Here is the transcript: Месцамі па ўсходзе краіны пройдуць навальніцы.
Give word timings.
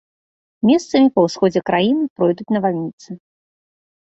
Месцамі 0.69 1.11
па 1.17 1.25
ўсходзе 1.27 1.61
краіны 1.71 2.03
пройдуць 2.21 2.49
навальніцы. 2.59 3.09